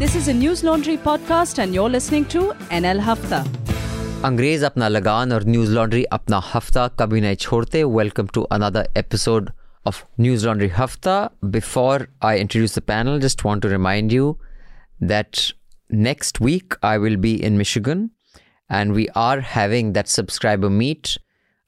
[0.00, 2.42] This is a Newslaundry podcast, and you're listening to
[2.76, 3.40] NL Hafta.
[4.24, 9.50] अंग्रेज अपना लगान और न्यूज लॉन्ड्री अपना हफ्ता कभी नहीं छोड़ते welcome to another episode
[9.86, 10.04] of
[10.46, 11.18] Newslaundry Hafta
[11.56, 14.36] before I introduce the panel just want to remind you
[15.12, 15.40] that
[16.08, 18.08] next week I will be in Michigan
[18.70, 21.16] and we are having that subscriber meet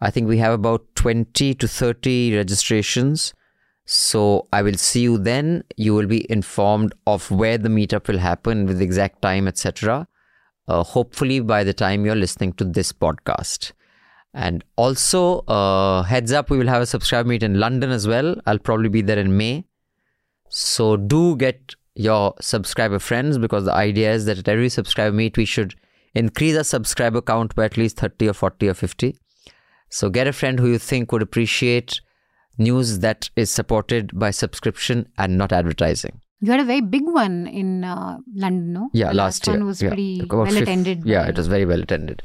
[0.00, 3.30] I think we have about 20 to 30 registrations
[3.92, 5.64] so I will see you then.
[5.76, 10.08] You will be informed of where the meetup will happen with the exact time, etc.
[10.66, 13.72] Uh, hopefully by the time you're listening to this podcast.
[14.32, 18.34] And also, uh, heads up, we will have a subscribe meet in London as well.
[18.46, 19.66] I'll probably be there in May.
[20.48, 25.36] So do get your subscriber friends because the idea is that at every subscriber meet,
[25.36, 25.74] we should
[26.14, 29.18] increase our subscriber count by at least 30 or 40 or 50.
[29.90, 32.00] So get a friend who you think would appreciate
[32.62, 36.20] news that is supported by subscription and not advertising.
[36.40, 38.90] You had a very big one in uh, London, no?
[38.92, 39.56] Yeah, The last, year.
[39.56, 39.88] one was yeah.
[39.90, 41.04] pretty About well fif- attended.
[41.04, 42.22] Yeah, it was very well attended.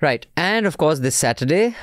[0.00, 0.26] Right.
[0.36, 1.74] And of course, this Saturday,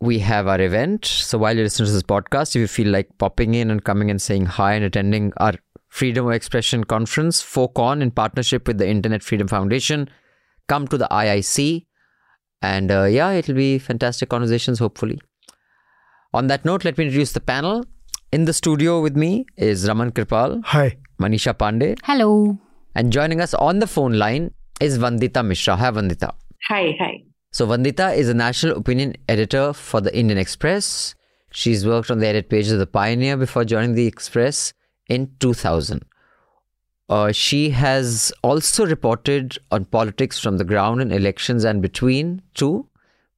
[0.00, 1.04] we have our event.
[1.04, 4.10] So while you're listening to this podcast, if you feel like popping in and coming
[4.10, 5.54] and saying hi and attending our
[5.88, 10.08] Freedom of Expression conference, FOCON, in partnership with the Internet Freedom Foundation,
[10.68, 11.86] come to the IIC.
[12.62, 15.20] And uh, yeah, it'll be fantastic conversations, hopefully.
[16.34, 17.84] On that note, let me introduce the panel.
[18.32, 20.96] In the studio with me is Raman Kirpal, Hi.
[21.20, 22.58] Manisha Pande, Hello.
[22.94, 25.76] and joining us on the phone line is Vandita Mishra.
[25.76, 26.32] Hi, Vandita.
[26.68, 27.22] Hi, hi.
[27.52, 31.14] So, Vandita is a national opinion editor for the Indian Express.
[31.50, 34.72] She's worked on the edit pages of the Pioneer before joining the Express
[35.10, 36.02] in 2000.
[37.10, 42.88] Uh, she has also reported on politics from the ground in elections and between, too,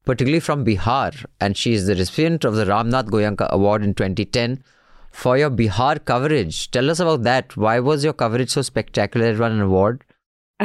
[0.04, 1.24] particularly from Bihar.
[1.40, 4.62] And she is the recipient of the Ramnath Goenka Award in 2010
[5.10, 6.70] for your Bihar coverage.
[6.70, 7.56] Tell us about that.
[7.56, 9.28] Why was your coverage so spectacular?
[9.28, 10.04] It won an award.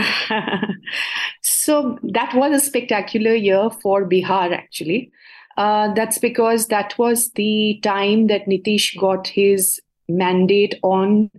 [1.41, 5.11] so that was a spectacular year for Bihar, actually.
[5.57, 11.29] Uh, that's because that was the time that Nitish got his mandate on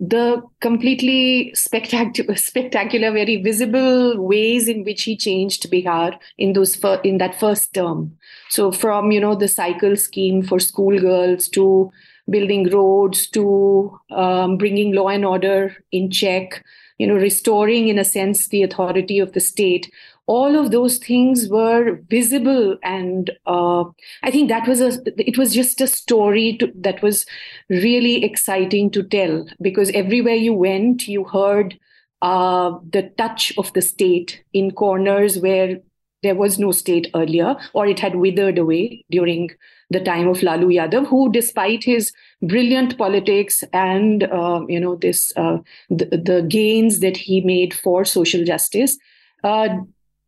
[0.00, 7.00] the completely spectacular, spectacular, very visible ways in which he changed Bihar in those fir-
[7.04, 8.16] in that first term.
[8.48, 11.90] So from you know the cycle scheme for schoolgirls to
[12.30, 16.64] building roads to um, bringing law and order in check,
[16.98, 19.90] you know, restoring in a sense the authority of the state.
[20.32, 23.82] All of those things were visible, and uh,
[24.22, 24.90] I think that was a.
[25.30, 27.26] It was just a story to, that was
[27.68, 31.76] really exciting to tell because everywhere you went, you heard
[32.22, 35.78] uh, the touch of the state in corners where
[36.22, 39.50] there was no state earlier, or it had withered away during
[39.90, 45.32] the time of Lalu Yadav, who, despite his brilliant politics and uh, you know this
[45.36, 45.58] uh,
[45.88, 48.98] the, the gains that he made for social justice,
[49.44, 49.68] uh,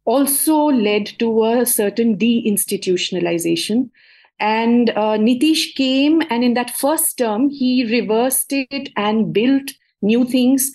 [0.05, 3.91] also led to a certain deinstitutionalization.
[4.39, 9.71] And uh, Nitish came, and in that first term, he reversed it and built
[10.01, 10.73] new things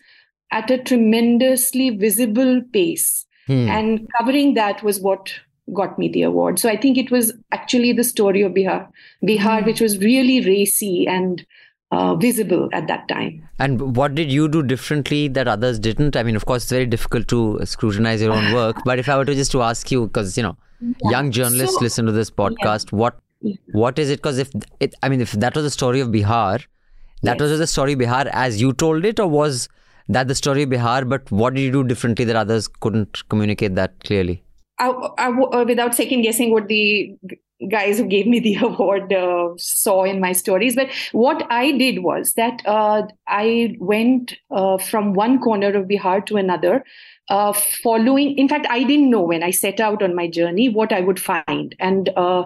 [0.51, 3.25] at a tremendously visible pace.
[3.47, 3.69] Hmm.
[3.69, 5.33] And covering that was what
[5.73, 6.59] got me the award.
[6.59, 8.87] So I think it was actually the story of Bihar,
[9.23, 11.45] Bihar, which was really racy and
[11.91, 13.47] uh, visible at that time.
[13.59, 16.15] And what did you do differently that others didn't?
[16.15, 18.77] I mean, of course, it's very difficult to scrutinize your own work.
[18.85, 20.57] but if I were to just to ask you, because you know,
[21.03, 23.19] young journalists So- listen to this podcast, what
[23.71, 24.17] what is it?
[24.17, 24.49] Because if
[24.79, 26.65] it, I mean, if that was the story of Bihar,
[27.23, 29.69] that was the story of Bihar as you told it, or was
[30.09, 31.07] that the story of Bihar?
[31.07, 34.43] But what did you do differently that others couldn't communicate that clearly?
[34.79, 37.15] I, I uh, without second guessing what the
[37.69, 40.75] guys who gave me the award uh, saw in my stories.
[40.75, 46.25] But what I did was that uh, I went uh, from one corner of Bihar
[46.27, 46.83] to another,
[47.29, 48.37] uh, following.
[48.37, 51.19] In fact, I didn't know when I set out on my journey what I would
[51.19, 52.45] find, and uh,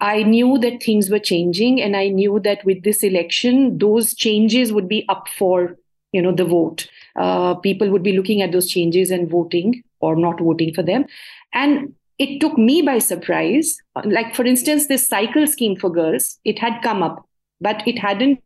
[0.00, 4.72] I knew that things were changing, and I knew that with this election, those changes
[4.72, 5.76] would be up for
[6.12, 6.88] you know the vote.
[7.14, 11.06] Uh, people would be looking at those changes and voting or not voting for them.
[11.52, 13.76] And it took me by surprise.
[14.04, 17.28] Like, for instance, this cycle scheme for girls, it had come up,
[17.60, 18.40] but it hadn't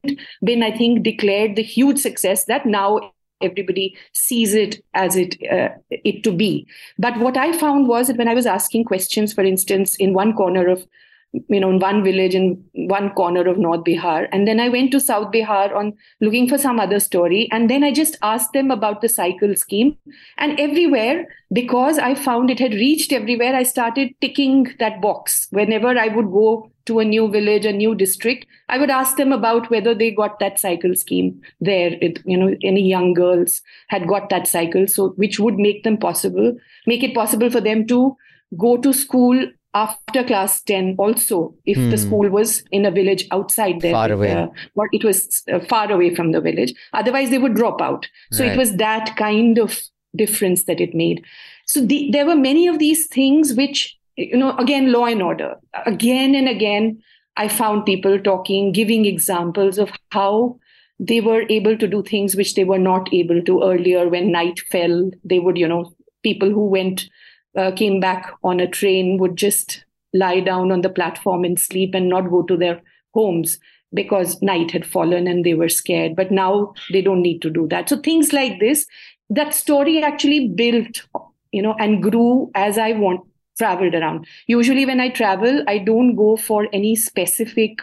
[0.45, 5.71] been, I think, declared the huge success that now everybody sees it as it uh,
[5.91, 6.67] it to be.
[6.99, 10.35] But what I found was that when I was asking questions, for instance, in one
[10.35, 10.87] corner of
[11.33, 14.29] you know, in one village in one corner of North Bihar.
[14.33, 17.49] And then I went to South Bihar on looking for some other story.
[17.53, 19.97] And then I just asked them about the cycle scheme.
[20.39, 25.89] And everywhere, because I found it had reached everywhere, I started ticking that box whenever
[25.89, 29.71] I would go to a new village, a new district, I would ask them about
[29.71, 31.97] whether they got that cycle scheme there.
[32.01, 35.99] It, you know, any young girls had got that cycle, so which would make them
[35.99, 36.57] possible,
[36.87, 38.17] make it possible for them to
[38.59, 41.97] go to school after class 10 also if the Hmm.
[42.05, 44.33] school was in a village outside there Far away.
[44.33, 48.09] uh, or it was uh, far away from the village otherwise they would drop out
[48.33, 48.53] so Right.
[48.53, 49.79] it was that kind of
[50.17, 51.25] difference that it made
[51.67, 55.55] so the, there were many of these things which you know again law and order
[55.87, 57.01] again and again
[57.37, 60.59] i found people talking giving examples of how
[60.99, 64.59] they were able to do things which they were not able to earlier when night
[64.73, 65.93] fell they would you know
[66.25, 67.09] people who went
[67.57, 71.95] uh, came back on a train would just lie down on the platform and sleep
[71.95, 72.81] and not go to their
[73.15, 73.59] homes
[73.93, 76.15] because night had fallen and they were scared.
[76.15, 77.89] But now they don't need to do that.
[77.89, 78.87] So things like this
[79.31, 81.07] that story actually built
[81.53, 83.21] you know and grew as i want
[83.59, 84.27] traveled around.
[84.47, 87.79] Usually when i travel i don't go for any specific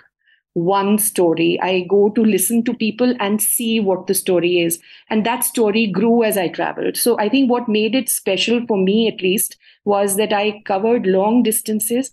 [0.57, 1.59] one story.
[1.62, 4.80] I go to listen to people and see what the story is.
[5.09, 6.98] And that story grew as i traveled.
[6.98, 11.06] So i think what made it special for me at least was that i covered
[11.06, 12.12] long distances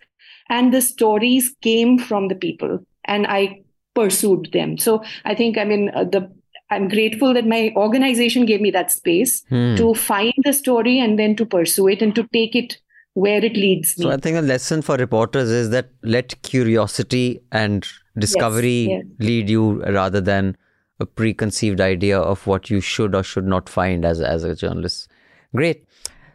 [0.50, 3.62] and the stories came from the people and i
[3.94, 4.76] pursued them.
[4.79, 6.23] So i think i mean uh, the
[6.70, 9.75] i'm grateful that my organization gave me that space Hmm.
[9.81, 12.79] to find the story and then to pursue it and to take it
[13.14, 14.05] where it leads me.
[14.05, 17.87] So I think a lesson for reporters is that let curiosity and
[18.19, 19.05] discovery yes.
[19.19, 20.56] lead you rather than
[21.00, 25.08] a preconceived idea of what you should or should not find as as a journalist.
[25.55, 25.84] Great.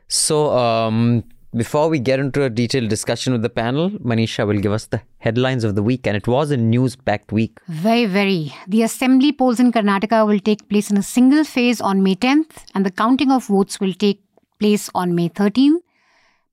[0.08, 1.24] So um,
[1.56, 5.02] before we get into a detailed discussion with the panel, Manisha will give us the
[5.18, 7.60] headlines of the week, and it was a news-packed week.
[7.68, 8.54] Very, very.
[8.68, 12.66] The assembly polls in Karnataka will take place in a single phase on May 10th,
[12.76, 14.22] and the counting of votes will take
[14.60, 15.80] place on May 13th.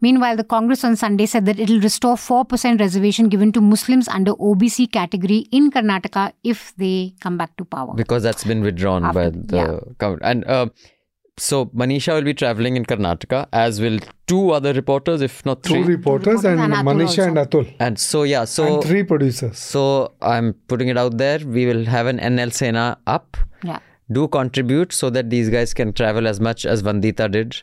[0.00, 4.08] Meanwhile, the Congress on Sunday said that it will restore 4% reservation given to Muslims
[4.08, 7.94] under OBC category in Karnataka if they come back to power.
[7.94, 9.78] because that's been withdrawn by the yeah.
[9.98, 10.22] government.
[10.25, 10.66] And uh,
[11.38, 15.70] so Manisha will be traveling in Karnataka, as will two other reporters, if not Two
[15.70, 15.82] three.
[15.82, 17.75] reporters reporters and, and Atul Manisha and Atul.
[17.78, 19.58] And so yeah, so and three producers.
[19.58, 21.38] so I'm putting it out there.
[21.38, 23.37] We will have an NL Sena up.
[23.64, 23.78] Yeah.
[24.12, 27.62] Do contribute so that these guys can travel as much as Vandita did.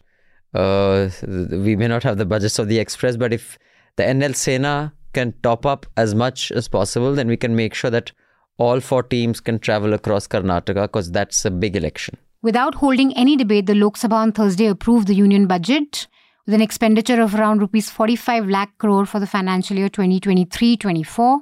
[0.54, 3.58] Uh, we may not have the budgets of the express, but if
[3.96, 7.92] the NL Sena can top up as much as possible, then we can make sure
[7.92, 8.12] that
[8.58, 12.18] all four teams can travel across Karnataka because that's a big election.
[12.42, 16.08] Without holding any debate, the Lok Sabha on Thursday approved the union budget
[16.46, 21.40] with an expenditure of around rupees 45 lakh crore for the financial year 2023-24.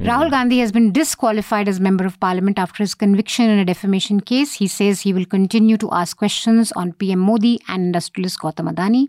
[0.00, 4.20] Rahul Gandhi has been disqualified as member of parliament after his conviction in a defamation
[4.20, 4.54] case.
[4.54, 9.06] He says he will continue to ask questions on PM Modi and industrialist Gautam Adani.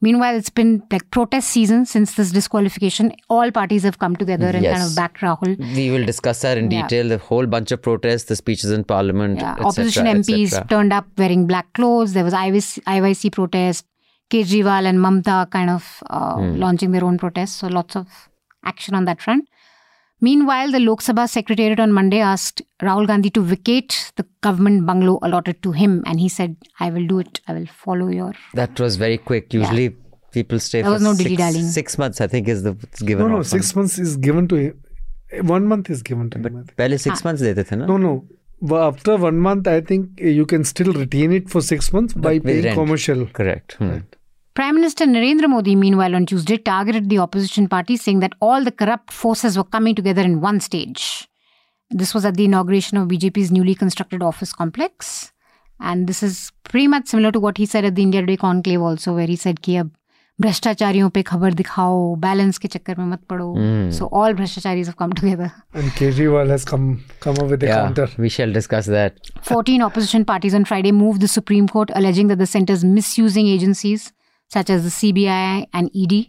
[0.00, 3.12] Meanwhile, it's been like protest season since this disqualification.
[3.28, 5.58] All parties have come together and kind of backed Rahul.
[5.74, 6.82] We will discuss that in Yeah.
[6.82, 7.08] detail.
[7.08, 11.06] The whole bunch of protests, the speeches in parliament, Yeah, etc., opposition MPs turned up
[11.18, 12.12] wearing black clothes.
[12.12, 13.84] There was IYC, IYC protest.
[14.30, 16.56] Kejriwal and Mamta kind of uh, Hmm.
[16.56, 17.56] launching their own protests.
[17.56, 18.06] So lots of
[18.64, 19.48] action on that front.
[20.20, 25.18] Meanwhile, the Lok Sabha Secretariat on Monday asked Rahul Gandhi to vacate the government bungalow
[25.22, 27.40] allotted to him, and he said, I will do it.
[27.46, 28.32] I will follow your.
[28.54, 29.54] That was very quick.
[29.54, 29.90] Usually, yeah.
[30.32, 32.72] people stay there for no six, six, months, I think, is the
[33.04, 33.28] given.
[33.28, 34.82] No, no, six months is given to him.
[35.42, 36.98] One month is given to but him.
[36.98, 37.28] Six ah.
[37.28, 37.76] months dete the?
[37.76, 38.26] No, no.
[38.76, 42.64] After one month, I think you can still retain it for six months by paying
[42.64, 42.74] rent.
[42.74, 43.26] commercial.
[43.26, 43.74] Correct.
[43.74, 43.90] Hmm.
[43.90, 44.16] Right.
[44.57, 48.71] Prime Minister Narendra Modi, meanwhile, on Tuesday, targeted the opposition party, saying that all the
[48.71, 51.27] corrupt forces were coming together in one stage.
[51.89, 55.31] This was at the inauguration of BJP's newly constructed office complex.
[55.79, 58.79] And this is pretty much similar to what he said at the India Day conclave
[58.81, 59.91] also, where he said कि अब
[60.41, 63.49] भ्रष्टाचारियों पे खबर दिखाओ balance के चक्कर में मत पड़ो
[63.97, 66.87] so all भ्रष्टाचारीज have come together And Kejriwal has come
[67.25, 68.07] come up with a Yeah, counter.
[68.17, 69.29] we shall discuss that.
[69.43, 73.47] 14 opposition parties on Friday moved the Supreme Court alleging that the centre is misusing
[73.47, 74.11] agencies
[74.48, 76.26] such as the CBI and ED.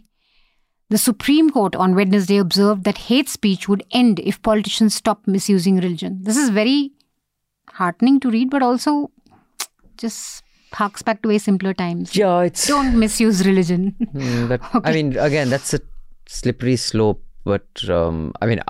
[0.90, 5.76] The Supreme Court on Wednesday observed that hate speech would end if politicians stop misusing
[5.76, 6.18] religion.
[6.22, 6.92] This is very
[7.68, 9.10] heartening to read, but also
[9.96, 12.16] just harks back to way simpler times.
[12.16, 12.66] Yeah, it's.
[12.66, 13.94] Don't misuse religion.
[14.12, 15.80] Hmm, but I mean, again, that's a
[16.26, 17.22] slippery slope.
[17.44, 18.60] But um, I mean,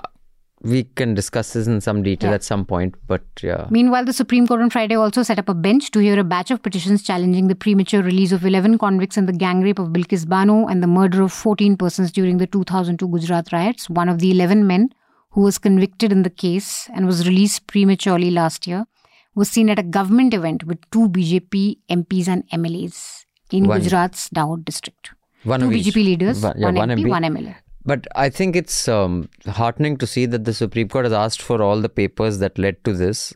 [0.63, 2.35] we can discuss this in some detail Yeah.
[2.35, 2.95] at some point.
[3.07, 6.19] But yeah, Meanwhile, the Supreme Court on Friday also set up a bench to hear
[6.19, 9.79] a batch of petitions challenging the premature release of 11 convicts in the gang rape
[9.79, 13.89] of Bilkis Bano and the murder of 14 persons during the 2002 Gujarat riots.
[13.89, 14.89] One of the 11 men
[15.31, 18.85] who was convicted in the case and was released prematurely last year
[19.33, 24.29] was seen at a government event with two BJP MPs and MLAs in One- Gujarat's
[24.29, 25.11] Dahod district.
[25.43, 25.69] one two.
[25.69, 27.09] BJP leaders, One- yeah, one MP.
[27.09, 27.55] one MLA.
[27.85, 31.61] But I think it's um, heartening to see that the Supreme Court has asked for
[31.61, 33.33] all the papers that led to this.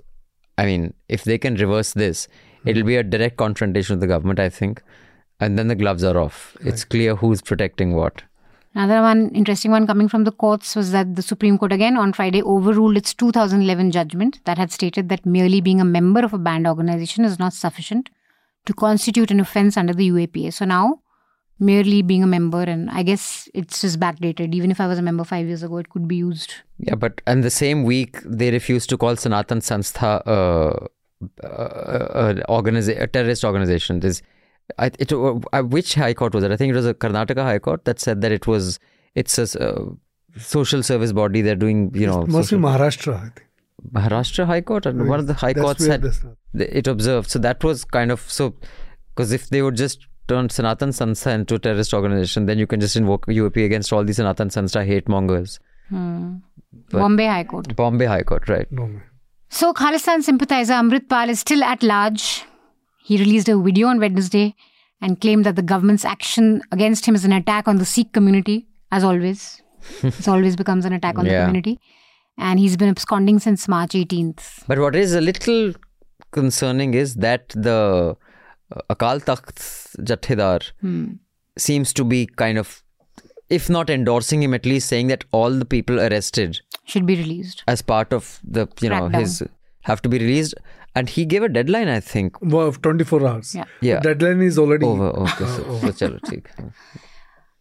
[0.57, 2.27] I mean, if they can reverse this,
[2.65, 4.81] it'll be a direct confrontation with the government, I think.
[5.39, 6.55] And then the gloves are off.
[6.61, 8.23] It's clear who's protecting what.
[8.73, 12.11] Another one, interesting one coming from the courts was that the Supreme Court again on
[12.11, 16.37] Friday overruled its 2011 judgment that had stated that merely being a member of a
[16.37, 18.09] banned organization is not sufficient
[18.65, 20.51] to constitute an offense under the UAPA.
[20.51, 20.99] So now,
[21.59, 24.53] merely being a member, and I guess it's just backdated.
[24.53, 26.53] Even if I was a member five years ago, it could be used.
[26.79, 30.87] Yeah, but and the same week they refused to call Sanatan Sanstha uh,
[31.43, 34.01] uh, uh, organiza- a terrorist organization.
[34.01, 34.21] There's,
[34.77, 36.51] I, it, uh, which high court was it?
[36.51, 38.79] I think it was a Karnataka high court that said that it was
[39.13, 39.85] it's a uh,
[40.37, 41.41] social service body.
[41.41, 43.45] They're doing you know It must be Maharashtra, I think.
[43.91, 47.29] Maharashtra High Court and one of the high courts where said it observed.
[47.29, 48.55] So that was kind of so
[49.13, 52.79] because if they would just turn Sanatan Sanstha into a terrorist organization, then you can
[52.79, 55.59] just invoke UAP against all these Sanatan Sanstha hate mongers.
[55.89, 56.37] Hmm.
[56.91, 57.75] Bombay High Court.
[57.75, 58.71] Bombay High Court, right?
[58.71, 59.03] No, man.
[59.49, 62.43] So, Khalistan sympathizer Amrit Pal is still at large.
[63.03, 64.55] He released a video on Wednesday
[65.01, 68.67] and claimed that the government's action against him is an attack on the Sikh community,
[68.91, 69.61] as always.
[70.03, 71.79] it always becomes an attack on the community.
[72.37, 74.65] And he's been absconding since March 18th.
[74.67, 75.73] But what is a little
[76.31, 78.17] concerning is that the
[78.89, 79.61] Akal Takht
[80.11, 81.05] Jathedar Hmm.
[81.57, 82.83] seems to be kind of,
[83.49, 87.63] if not endorsing him, at least saying that all the people arrested Should be released.
[87.67, 89.19] as part of the, you know, Crackdown.
[89.19, 89.43] his
[89.81, 90.55] have to be released.
[90.97, 92.37] And he gave a deadline, I think.
[92.41, 93.53] Well, 24 hours.
[93.53, 93.65] Yeah.
[93.81, 93.99] Yeah.
[93.99, 95.09] Deadline is already Over.
[95.09, 95.45] Okay.
[95.55, 96.45] So, so chalo, theek.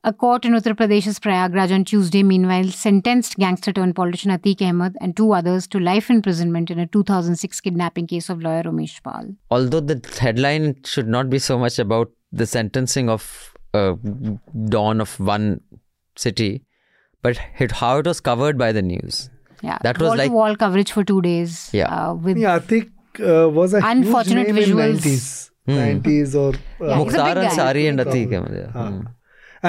[0.07, 4.97] A court in Uttar Pradesh's Prayagraj on Tuesday, meanwhile, sentenced gangster turned politician Atiq Ahmed
[5.01, 9.31] and two others to life imprisonment in a 2006 kidnapping case of lawyer Ramesh Pal.
[9.51, 13.95] Although the headline should not be so much about the sentencing of uh,
[14.69, 15.63] dawn of one
[16.17, 16.63] city,
[17.23, 19.31] but it, how it was covered by the news.
[19.63, 21.71] Yeah, That was wall like- to wall coverage for two days.
[21.73, 21.87] Yeah.
[21.87, 25.51] uh, with Yeah, Atiq uh, was a Unfortunate huge name visuals.
[25.67, 26.03] in 90s.
[26.03, 26.49] 90s or
[26.85, 27.49] uh, Yeah, Mukhtar big guy.
[27.57, 28.59] Ansari and Atiq Ahmed.
[28.65, 28.71] yeah.
[28.75, 28.89] Ah.
[28.91, 29.01] Hmm.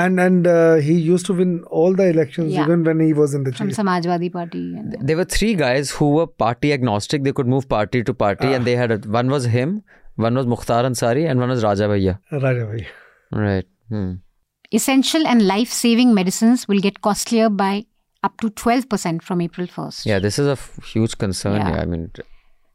[0.02, 2.64] And and uh, he used to win all the elections Yeah.
[2.66, 3.78] even when he was in the from jail.
[3.86, 4.64] Samajwadi Party.
[4.82, 7.24] And, There were three guys who were party agnostic.
[7.30, 9.74] They could move party to party, and they had a, one was him,
[10.28, 12.20] one was Mukhtar Ansari, and one was Raja Bhaiya.
[12.48, 12.88] Raja Bhai.
[13.32, 13.66] Right.
[13.90, 14.14] Hmm.
[14.78, 17.86] essential and life-saving medicines will get costlier by
[18.28, 20.06] up to 12% from April 1st.
[20.12, 21.58] Yeah, this is a f- huge concern.
[21.58, 21.70] Yeah.
[21.76, 21.82] Yeah.
[21.82, 22.12] I mean,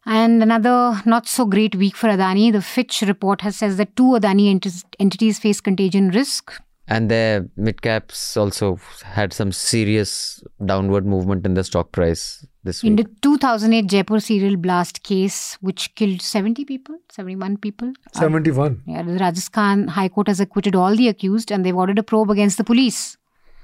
[0.07, 2.53] And another not so great week for Adani.
[2.53, 6.53] The Fitch report has says that two Adani ent- entities face contagion risk.
[6.91, 12.83] And their mid caps also had some serious downward movement in the stock price this
[12.83, 12.91] week.
[12.91, 13.07] In week.
[13.07, 17.93] the 2008 Jaipur serial blast case, which killed 70 people, 71 people.
[18.15, 18.83] uh, 71.
[18.87, 22.31] yeah, the Rajasthan High Court has acquitted all the accused and they've ordered a probe
[22.31, 23.17] against the police.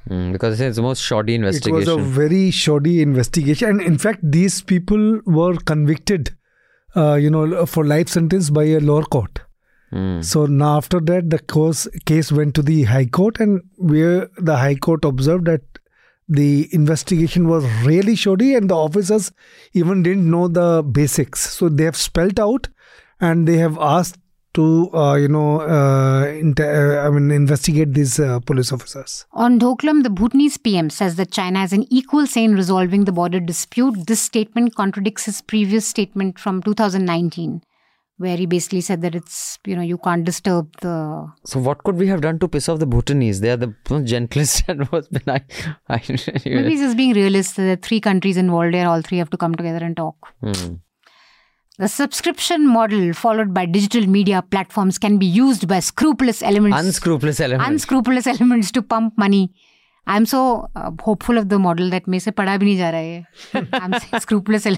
[0.06, 1.74] Hmm, because it's the most shoddy investigation.
[1.74, 3.68] It was a very shoddy investigation.
[3.70, 6.30] And in fact, these people were convicted,
[6.94, 9.40] uh, you know, for life sentence by a lower court.
[9.96, 10.20] Hmm.
[10.20, 14.56] So now after that, the course, case went to the High Court, and where the
[14.56, 15.62] High Court observed that
[16.28, 19.32] the investigation was really shoddy, and the officers
[19.72, 21.48] even didn't know the basics.
[21.50, 22.68] So they have spelt out,
[23.20, 24.18] and they have asked
[24.56, 29.26] to, uh, you know, uh, inter- uh, I mean, investigate these uh, police officers.
[29.32, 33.12] On Doklam, the Bhutanese PM says that China has an equal say in resolving the
[33.12, 34.06] border dispute.
[34.06, 37.62] This statement contradicts his previous statement from 2019,
[38.17, 41.27] where he basically said that it's, you know, you can't disturb the.
[41.45, 43.41] So what could we have done to piss off the Bhutanese?
[43.41, 45.43] They are the most gentlest and most benign.
[45.89, 46.01] I,
[46.45, 47.55] Maybe he's just being realist.
[47.55, 50.15] There are three countries involved here, all three have to come together and talk.
[50.41, 50.75] Hmm.
[51.79, 56.77] The subscription model followed by digital media platforms can be used by scrupulous elements.
[56.77, 57.67] Unscrupulous element.
[57.69, 59.51] unscrupulous elements to pump money.
[60.05, 62.99] I'm so uh, hopeful of the model that मेरे से पढ़ा भी नहीं जा रहा
[62.99, 63.67] है ये.
[63.79, 64.77] I'm saying scrupulous ele-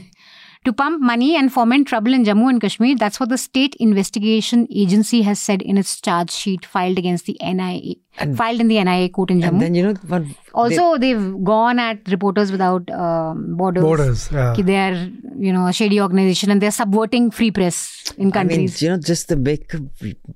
[0.65, 2.97] to pump money and foment trouble in Jammu and Kashmir.
[2.97, 7.39] That's what the State Investigation Agency has said in its charge sheet filed against the
[7.43, 9.61] NIA, And- filed in the NIA court in and Jammu.
[9.61, 10.23] then you know what?
[10.55, 13.83] also, they, have gone at Reporters Without um, Borders.
[13.83, 14.55] Borders, yeah.
[14.57, 18.37] कि They are, you know, a shady organization and they're subverting free press in countries.
[18.37, 18.83] I mean, countries.
[18.83, 19.77] you know, just the big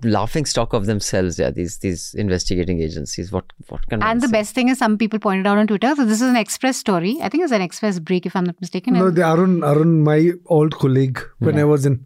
[0.04, 1.38] laughing stock of themselves.
[1.38, 3.32] Yeah, these these investigating agencies.
[3.32, 4.32] What what can and the say?
[4.32, 5.94] best thing is, some people pointed out on Twitter.
[5.96, 7.18] So this is an Express story.
[7.22, 8.94] I think it's an Express break, if I'm not mistaken.
[8.94, 12.04] No, the Arun, Arun, my old colleague, when I was in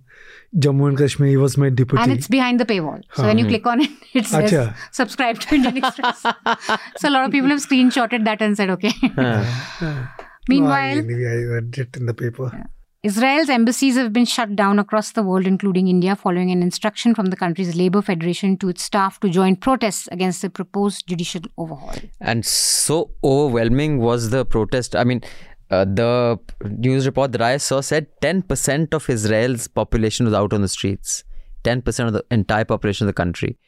[0.56, 2.02] Jammu and Kashmir, was my deputy.
[2.02, 3.02] and it's behind the paywall.
[3.14, 4.76] So when you click on it, it says Acha.
[4.92, 6.22] subscribe to Indian Express.
[6.96, 8.92] so a lot of people have screenshotted that and said, okay.
[9.16, 9.44] No,
[9.80, 10.08] I,
[10.48, 12.66] Meanwhile, anyway, I read it in the paper.
[13.02, 17.26] Israel's embassies have been shut down across the world, including India, following an instruction from
[17.26, 21.94] the country's labor federation to its staff to join protests against the proposed judicial overhaul.
[22.20, 24.96] And so overwhelming was the protest.
[24.96, 25.22] I mean,
[25.70, 30.62] uh, the news report that I saw said 10% of Israel's population was out on
[30.62, 31.24] the streets.
[31.64, 33.58] 10% of the entire population of the country.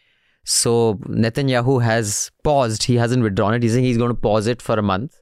[0.45, 2.85] So Netanyahu has paused.
[2.85, 3.62] He hasn't withdrawn it.
[3.62, 5.14] He's saying he's going to pause it for a month.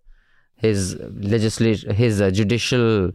[0.56, 3.10] His legislation, his uh, judicial,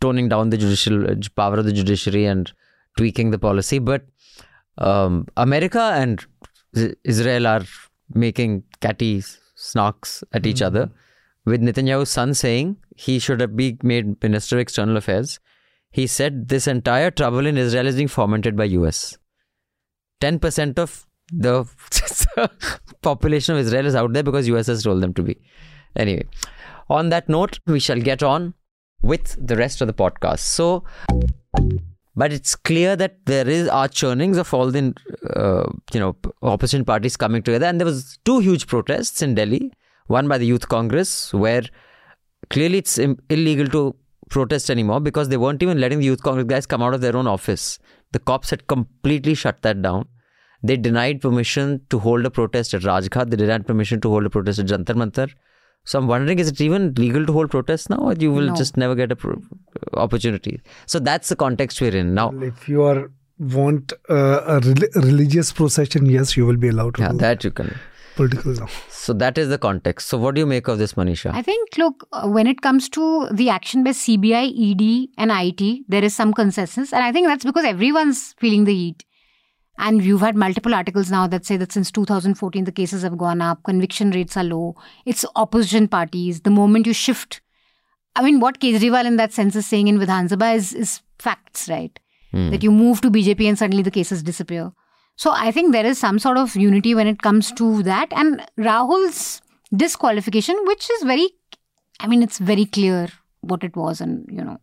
[0.00, 2.50] toning down the judicial uh, power of the judiciary and
[2.96, 3.78] tweaking the policy.
[3.78, 4.06] But
[4.78, 6.24] um, America and
[7.04, 7.62] Israel are
[8.14, 9.22] making catty
[9.56, 10.90] snarks at each other.
[11.44, 15.40] With Netanyahu's son saying he should have been made Minister of External Affairs.
[15.90, 19.18] He said this entire trouble in Israel is being fomented by US.
[20.20, 21.64] 10% of the
[23.02, 25.40] population of Israel is out there because US has told them to be.
[25.96, 26.24] Anyway,
[26.88, 28.54] on that note, we shall get on
[29.02, 30.40] with the rest of the podcast.
[30.40, 30.84] So,
[32.14, 34.94] but it's clear that there is are churnings of all the
[35.34, 39.72] uh, you know opposition parties coming together, and there was two huge protests in Delhi.
[40.06, 41.62] One by the Youth Congress, where
[42.50, 43.94] clearly it's illegal to
[44.30, 47.16] protest anymore because they weren't even letting the Youth Congress guys come out of their
[47.16, 47.78] own office.
[48.12, 50.08] The cops had completely shut that down.
[50.62, 53.30] They denied permission to hold a protest at Rajghat.
[53.30, 55.30] They denied permission to hold a protest at Jantar Mantar.
[55.84, 58.54] So I'm wondering, is it even legal to hold protests now, or you will No.
[58.54, 59.42] just never get a pro-
[59.94, 60.60] opportunity?
[60.86, 62.30] So that's the context we're in now.
[62.40, 67.02] If you are want uh, a rel- religious procession, yes, you will be allowed to
[67.02, 67.74] Yeah, do that you can.
[68.14, 68.68] Political now.
[68.88, 70.08] So that is the context.
[70.08, 71.32] So what do you make of this, Manisha?
[71.34, 75.84] I think, look, uh, when it comes to the action by CBI, ED, and IT,
[75.88, 76.92] there is some consensus.
[76.92, 79.04] And I think that's because everyone's feeling the heat.
[79.78, 83.40] And you've had multiple articles now that say that since 2014, the cases have gone
[83.40, 84.76] up, conviction rates are low.
[85.06, 86.42] It's opposition parties.
[86.42, 87.40] The moment you shift,
[88.14, 91.68] I mean, what Kejriwal in that sense is saying in Vidhan Sabha is, is facts,
[91.68, 91.98] right?
[92.50, 94.72] That you move to BJP and suddenly the cases disappear.
[95.16, 98.12] So I think there is some sort of unity when it comes to that.
[98.12, 99.40] And Rahul's
[99.74, 101.30] disqualification, which is very,
[102.00, 103.08] I mean, it's very clear
[103.40, 104.58] what it was, and you know.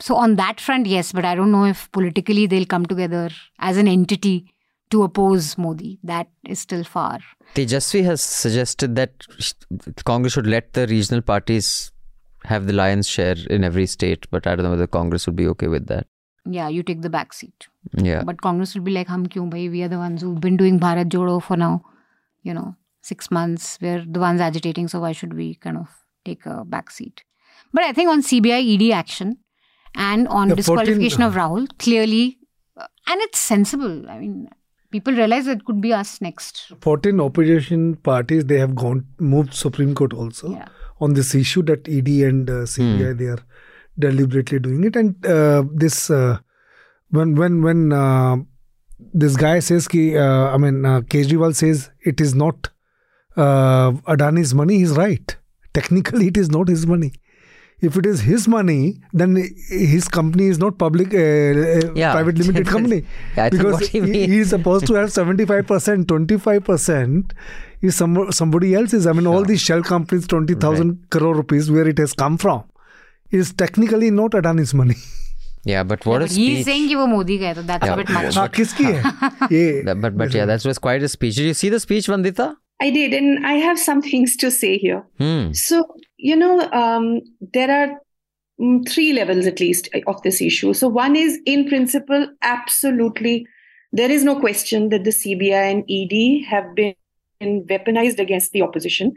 [0.00, 3.76] So on that front, yes, but I don't know if politically they'll come together as
[3.76, 4.54] an entity
[4.90, 5.98] to oppose Modi.
[6.02, 7.20] That is still far.
[7.54, 9.26] Tejasvi has suggested that
[10.04, 11.92] Congress should let the regional parties
[12.44, 15.46] have the lion's share in every state, but I don't know whether Congress would be
[15.48, 16.06] okay with that.
[16.52, 17.66] Yeah, you take the back seat.
[17.96, 18.22] Yeah.
[18.24, 19.68] But Congress will be like, hum kyun bhai?
[19.68, 21.82] We are the ones who've been doing Bharat Jodo for now,
[22.42, 23.78] you know, six months.
[23.80, 25.88] We're the ones agitating, so why should we kind of
[26.24, 27.22] take a back seat?
[27.72, 29.36] But I think on CBI ED action
[29.94, 32.38] and on The 14 disqualification of Rahul, clearly,
[32.76, 34.08] uh, and it's sensible.
[34.10, 34.48] I mean,
[34.90, 36.72] people realize that it could be us next.
[36.80, 40.66] 14 opposition parties, they have gone moved Supreme Court also Yeah.
[41.00, 43.38] on this issue that ED and uh, CBI, they are
[43.98, 44.96] deliberately doing it.
[44.96, 46.38] And uh, this, uh,
[47.10, 48.36] when, when, when uh,
[49.12, 52.70] this guy says, ki, uh, I mean, uh, Kejriwal says it is not
[53.36, 55.36] uh, Adani's money, he's right.
[55.72, 57.12] Technically, it is not his money.
[57.80, 59.36] If it is his money, then
[59.70, 62.12] his company is not public, Yeah.
[62.12, 63.04] private limited company.
[63.36, 67.32] Yeah, because he he, is supposed to have 75%, 25%
[67.80, 69.06] is some, somebody else's.
[69.06, 72.64] I mean, all these shell companies, 20,000 crore rupees, where it has come from,
[73.30, 74.96] is technically not Adani's money.
[75.64, 76.48] Yeah, but what yeah, a speech.
[76.48, 78.34] He's saying he was Modi guy, so that's yeah, a bit much.
[78.34, 79.46] Haan, kiski hai?
[79.50, 81.36] Ye, but but, yeah, that was quite a speech.
[81.36, 82.56] Did you see the speech, Vandita?
[82.80, 85.04] I did, and I have some things to say here.
[85.18, 85.52] Hmm.
[85.52, 87.20] So you know, um,
[87.52, 88.00] there are
[88.60, 90.72] mm, three levels at least of this issue.
[90.72, 93.46] So one is, in principle, absolutely,
[93.92, 96.94] there is no question that the CBI and ED have been
[97.42, 99.14] weaponized against the opposition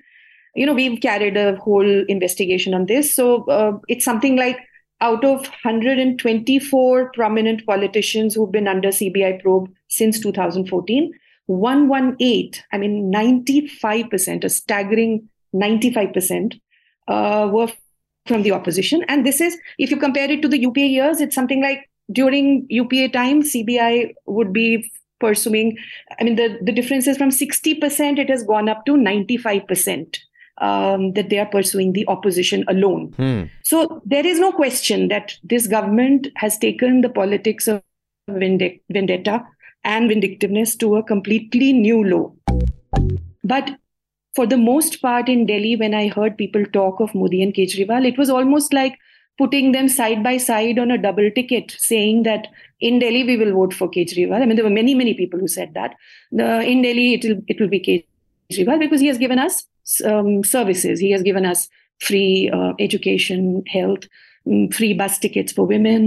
[0.55, 3.13] you know, we've carried a whole investigation on this.
[3.13, 4.59] So, uh, it's something like
[5.01, 11.11] out of 124 prominent politicians who've been under CBI probe since 2014,
[11.47, 16.59] 118, I mean, 95%, a staggering 95%,
[17.09, 17.67] uh, were
[18.25, 19.03] from the opposition.
[19.09, 22.65] And this is, if you compare it to the UPA years, it's something like during
[22.69, 24.89] UPA time, CBI would be
[25.19, 25.77] pursuing,
[26.19, 30.17] I mean, the, the difference is from 60%, it has gone up to 95%.
[30.59, 33.11] Um, that they are pursuing the opposition alone.
[33.17, 33.45] Hmm.
[33.63, 37.81] So there is no question that this government has taken the politics of
[38.29, 39.43] vende- vendetta
[39.83, 42.35] and vindictiveness to a completely new low.
[43.43, 43.77] But
[44.35, 48.05] for the most part in Delhi, when I heard people talk of Modi and Kejriwal,
[48.05, 48.97] it was almost like
[49.37, 52.47] putting them side by side on a double ticket, saying that
[52.79, 54.41] in Delhi we will vote for Kejriwal.
[54.41, 55.95] I mean, there were many, many people who said that.
[56.39, 58.07] Uh, in Delhi, it will it will be
[58.51, 59.65] Kejriwal because he has given us
[60.04, 61.00] um, services.
[61.00, 61.68] He has given us
[62.00, 64.08] free uh, education, health.
[64.46, 66.04] mm, free bus tickets for women,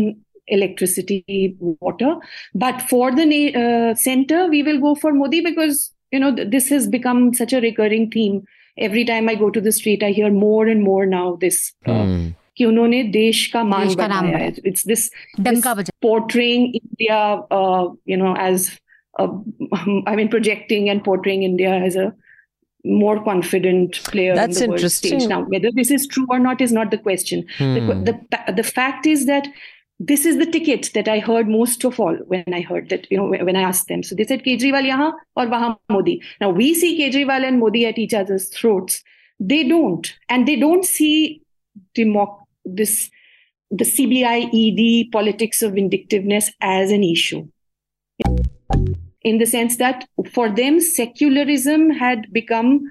[0.47, 2.15] electricity, water.
[2.53, 6.87] But for the uh, center, we will go for Modi because you know this has
[6.87, 8.43] become such a recurring theme.
[8.77, 11.73] Every time I go to the street, I hear more and more now this.
[11.85, 12.29] Uh, Hmm.
[12.57, 15.09] कि उन्होंने देश का मान देश का नाम बढ़ाया है इट्स दिस
[15.39, 17.19] डंका बजा portraying India,
[17.57, 18.65] uh, you know, as
[19.19, 19.27] a,
[20.11, 21.01] I mean, projecting and
[22.86, 25.12] more confident player That's in the world stage.
[25.12, 25.28] interesting.
[25.28, 27.46] Now, whether this is true or not is not the question.
[27.58, 27.74] Hmm.
[27.74, 29.48] The, the the fact is that
[29.98, 33.16] this is the ticket that I heard most of all when I heard that, you
[33.16, 34.02] know, when I asked them.
[34.02, 36.20] So they said Kejriwal yahan or wahan Modi.
[36.40, 39.02] Now we see Kejriwal and Modi at each other's throats.
[39.40, 41.42] They don't, and they don't see
[41.96, 43.10] democ- this
[43.70, 47.48] the CBI ED politics of vindictiveness as an issue.
[49.26, 52.82] In the sense that for them, secularism had become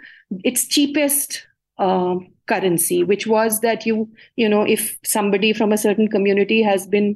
[0.43, 6.09] its cheapest uh, currency, which was that you, you know, if somebody from a certain
[6.09, 7.15] community has been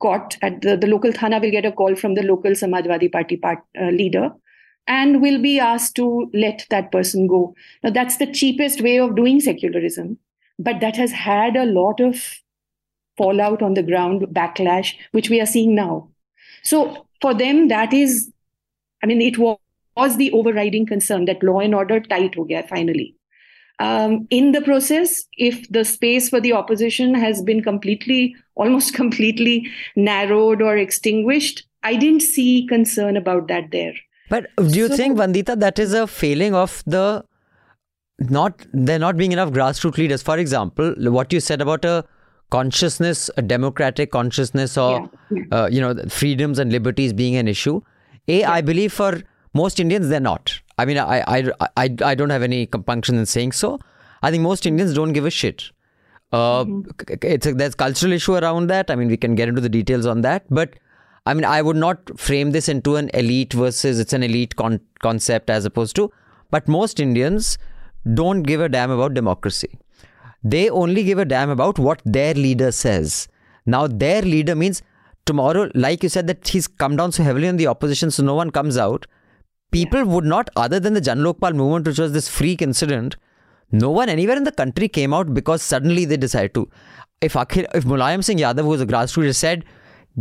[0.00, 3.36] caught at the, the local thana will get a call from the local Samajwadi Party
[3.36, 4.30] part, uh, leader
[4.86, 7.52] and will be asked to let that person go.
[7.82, 10.18] Now, that's the cheapest way of doing secularism,
[10.56, 12.38] but that has had a lot of
[13.18, 16.10] fallout on the ground, backlash, which we are seeing now.
[16.62, 18.30] So, for them, that is,
[19.02, 19.58] I mean, it was,
[19.96, 23.14] was the overriding concern that law and order tight ho gaya finally.
[23.78, 29.68] Um, in the process, if the space for the opposition has been completely, almost completely
[29.96, 33.94] narrowed or extinguished, I didn't see concern about that there.
[34.28, 37.24] But do you So- think, Vandita, that is a failing of the
[38.18, 40.22] not there not being enough grassroots leaders?
[40.22, 42.04] For example, what you said about a
[42.50, 47.80] consciousness, a democratic consciousness, or Yeah, Uh, you know, freedoms and liberties being an issue.
[48.28, 49.22] A, I believe for
[49.54, 50.60] most Indians they're not.
[50.78, 51.38] I mean, I, I,
[51.76, 53.78] I, I don't have any compunction in saying so.
[54.22, 55.70] I think most Indians don't give a shit.
[56.32, 58.90] Uh, c- it's a, there's cultural issue around that.
[58.90, 60.74] I mean, we can get into the details on that, but
[61.26, 64.80] I mean, I would not frame this into an elite versus it's an elite con-
[65.00, 66.10] concept as opposed to.
[66.50, 67.58] But most Indians
[68.14, 69.78] don't give a damn about democracy.
[70.42, 73.28] They only give a damn about what their leader says.
[73.66, 74.82] Now, their leader means
[75.26, 78.34] tomorrow, like you said, that he's come down so heavily on the opposition, so no
[78.34, 79.06] one comes out.
[79.70, 83.16] People would not, other than the Jan Lokpal movement, which was this freak incident,
[83.70, 86.68] no one anywhere in the country came out because suddenly they decided to.
[87.20, 89.64] If Akhil, if Mulayam Singh Yadav, who was a grassroots, said,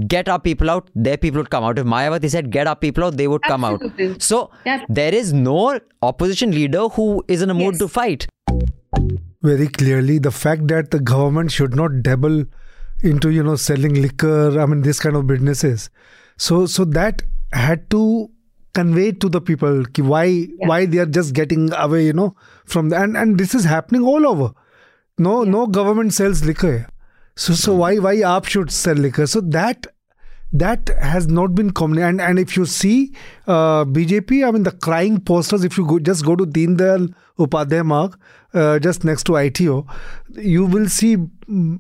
[0.08, 1.80] get our people out, their people would come out.
[1.80, 3.82] If Mayawati said, get our people out, they would come out.
[3.82, 4.20] Absolutely.
[4.20, 4.52] So
[4.90, 7.80] there is no opposition leader who is in a mood Yes.
[7.80, 8.28] to fight.
[9.42, 12.44] Very clearly the fact that the government should not dabble
[13.02, 15.90] into you know selling liquor i mean this kind of businesses.
[16.38, 17.22] So so that
[17.52, 18.30] had to
[18.74, 22.90] convey to the people ki why why they are just getting away you know from
[22.90, 24.52] the, and and this is happening all over.
[25.18, 26.88] No no government sells liquor.
[27.36, 27.80] So so hmm.
[27.80, 29.28] why why aap should sell liquor?
[29.28, 29.88] So that
[30.52, 32.00] that has not been common.
[32.00, 33.14] And, and if you see
[33.48, 37.14] uh, BJP, I mean, the crying posters, if you go, just go to Deen Dayal
[37.38, 38.18] Upadhyay Marg,
[38.54, 39.86] uh, just next to ITO,
[40.32, 41.80] you will see mm,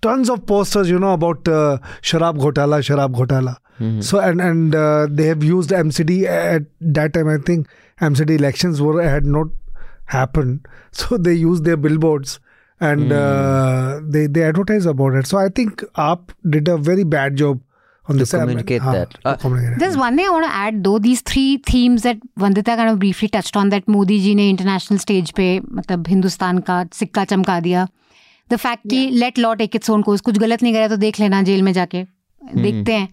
[0.00, 3.56] tons of posters, you know, about uh, Sharab Ghotala, Sharab Ghotala.
[4.00, 7.68] So, and, and uh, they have used MCD at that time, I think
[8.00, 9.48] MCD elections were had not
[10.06, 10.66] happened.
[10.92, 12.38] So they used their billboards
[12.78, 15.26] and uh, they, they advertise about it.
[15.26, 17.62] So I think AAP did a very bad job
[18.08, 18.32] on this.
[18.32, 19.10] communicate हाँ, that.
[19.10, 19.78] to Uh, communicate.
[19.78, 20.98] There's one thing I want to add though.
[20.98, 24.98] These three themes that Vandita kind of briefly touched on that Modi ji ने international
[24.98, 27.88] stage पे मतलब हिंदुस्तान का सिक्का चमका दिया.
[28.50, 30.20] The fact कि let law take its own course.
[30.20, 32.04] कुछ गलत नहीं करा तो देख लेना जेल में जाके
[32.56, 33.08] देखते हैं.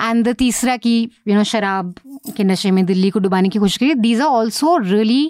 [0.00, 1.94] And the तीसरा की you know शराब
[2.36, 3.94] के नशे में दिल्ली को डुबाने की कोशिश की.
[3.94, 5.22] These are also really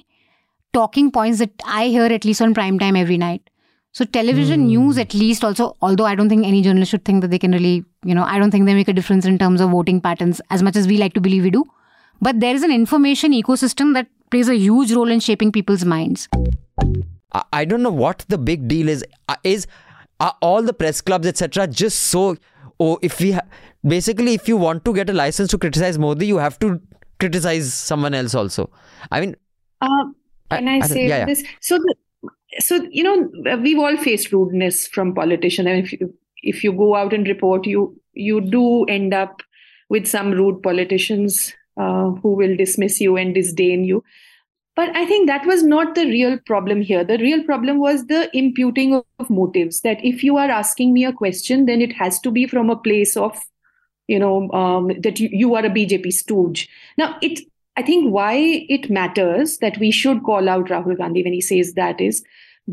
[0.77, 3.41] talking points that I hear at least on prime time every night.
[3.99, 7.33] So television news, at least, also, although I don't think any journalist should think that
[7.33, 9.71] they can really, you know, I don't think they make a difference in terms of
[9.71, 11.65] voting patterns as much as we like to believe we do.
[12.23, 16.29] But there is an information ecosystem that plays a huge role in shaping people's minds.
[17.33, 19.05] I, I don't know what the big deal is.
[19.29, 19.67] Uh, Is
[20.21, 21.67] are all the press clubs etc.
[21.67, 22.37] just so?
[22.79, 23.47] Oh, if we ha-
[23.85, 26.81] basically if you want to get a license to criticize Modi, you have to
[27.19, 28.71] criticize someone else also.
[29.11, 29.35] I mean,
[29.81, 30.05] Uh,
[30.53, 31.25] can I- I, I say yeah, yeah.
[31.25, 31.43] this?
[31.61, 31.95] So, the,
[32.61, 36.95] so you know, we've all faced rudeness from politicians, and if you if you go
[36.95, 39.43] out and report, you you do end up
[39.89, 44.03] with some rude politicians uh, who will dismiss you and disdain you.
[44.77, 47.03] But I think that was not the real problem here.
[47.03, 49.81] The real problem was the imputing of, motives.
[49.81, 52.77] That if you are asking me a question, then it has to be from a
[52.77, 53.37] place of,
[54.07, 56.69] you know, um, that you, you are a BJP stooge.
[56.97, 57.41] Now, it
[57.77, 58.35] I think why
[58.69, 62.25] it matters that we should call out Rahul Gandhi when he says that is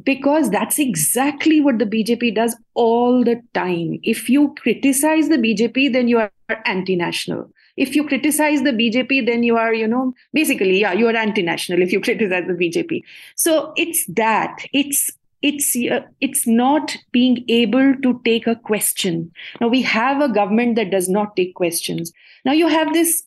[0.04, 4.00] because that's exactly what the BJP does all the time.
[4.04, 6.32] If you criticize the BJP, then you are
[6.66, 7.52] anti national.
[7.78, 11.42] If you criticize the BJP, then you are, you know, basically, yeah, you are anti
[11.42, 13.04] national if you criticize the BJP.
[13.36, 14.66] So it's that.
[14.74, 19.32] It's it's uh, it's not being able to take a question
[19.62, 22.12] now we have a government that does not take questions
[22.46, 23.24] now you have this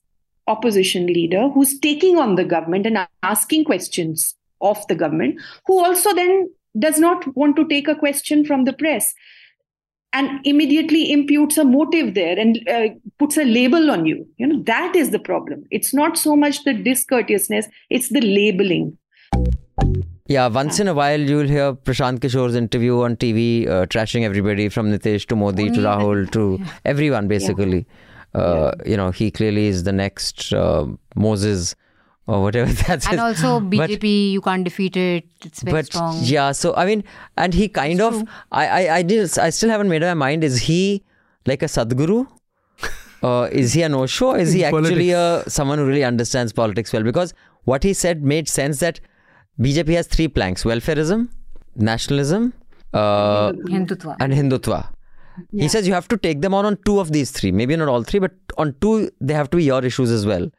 [0.48, 6.12] opposition leader who's taking on the government and asking questions of the government who also
[6.14, 9.14] then does not want to take a question from the press
[10.12, 12.88] and immediately imputes a motive there and uh,
[13.18, 16.64] puts a label on you you know that is the problem it's not so much
[16.64, 18.96] the discourteousness it's the labeling
[20.28, 24.68] yeah, once in a while you'll hear Prashant Kishore's interview on TV, uh, trashing everybody
[24.68, 27.86] from Nitish to Modi to Rahul to everyone, basically.
[28.34, 28.40] Yeah.
[28.40, 28.90] Uh, yeah.
[28.90, 30.84] You know, he clearly is the next uh,
[31.16, 31.74] Moses
[32.28, 35.24] or whatever that's and also BJP but, you can't defeat it.
[35.44, 36.18] It's very but, strong.
[36.22, 37.02] yeah so I mean
[37.36, 40.26] and he kind it's of I, I I did I still haven't made up my
[40.26, 40.44] mind.
[40.44, 41.04] Is he
[41.46, 42.26] like a Sadhguru
[43.22, 47.02] uh, is he an Osho is he actually a someone who really understands politics well?
[47.02, 47.32] Because
[47.64, 49.00] what he said made sense that
[49.58, 50.64] BJP has three planks.
[50.64, 51.28] Welfareism
[51.76, 52.52] nationalism
[52.92, 54.16] uh, Hindutva.
[54.20, 54.92] and Hindutva.
[55.52, 55.62] Yeah.
[55.62, 57.52] he says you have to take them on on two of these three.
[57.52, 60.50] Maybe not all three but on two they have to be your issues as well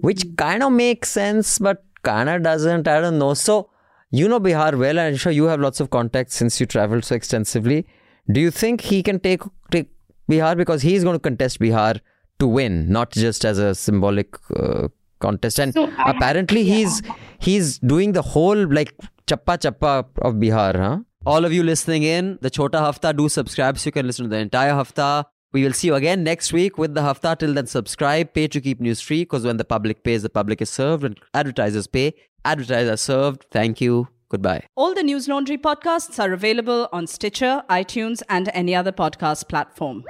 [0.00, 2.88] which kind of makes sense, but kind of doesn't.
[2.88, 3.34] I don't know.
[3.34, 3.70] So,
[4.10, 7.04] you know Bihar well, and I'm sure you have lots of contacts since you traveled
[7.04, 7.86] so extensively.
[8.30, 9.90] Do you think he can take take
[10.30, 12.00] Bihar because he's going to contest Bihar
[12.38, 14.88] to win, not just as a symbolic uh,
[15.20, 15.60] contest?
[15.60, 16.74] And so, apparently, yeah.
[16.74, 17.02] he's
[17.38, 18.94] he's doing the whole like
[19.26, 20.98] chappa chappa of Bihar, huh?
[21.24, 24.28] All of you listening in, the Chota Hafta, do subscribe so you can listen to
[24.28, 25.26] the entire Hafta.
[25.56, 27.34] We will see you again next week with the Hafta.
[27.38, 30.60] Till then, subscribe, pay to keep news free because when the public pays, the public
[30.60, 31.02] is served.
[31.02, 32.12] and advertisers pay,
[32.44, 33.46] advertisers served.
[33.50, 34.08] Thank you.
[34.28, 34.66] Goodbye.
[34.74, 40.04] All the Newslaundry podcasts are available on Stitcher, iTunes, and any other podcast platform.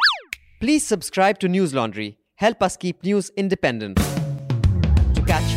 [0.58, 2.16] Please subscribe to Newslaundry.
[2.34, 4.00] Help us keep news independent.